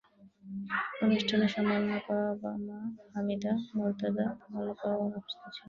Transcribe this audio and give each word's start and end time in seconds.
অনুষ্ঠানে 1.03 1.45
সম্মাননা 1.47 1.97
পাওয়া 2.07 2.51
মা 2.67 2.79
হামিদা 3.13 3.53
মুর্তজা 3.75 4.25
বলাকাও 4.51 4.95
অনুপস্থিত 4.99 5.41
ছিলেন। 5.45 5.59